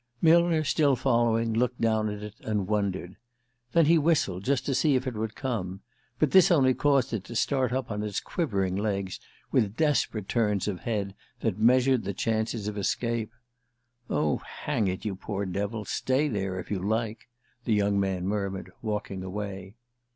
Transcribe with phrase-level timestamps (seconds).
[0.19, 3.17] Millner, still following, looked down at it, and wondered.
[3.73, 5.81] Then he whistled, just to see if it would come;
[6.17, 9.19] but this only caused it to start up on its quivering legs,
[9.51, 13.29] with desperate turns of the head that measured the chances of escape.
[14.09, 17.27] "Oh, hang it, you poor devil, stay there if you like!"
[17.65, 19.75] the young man murmured, walking away.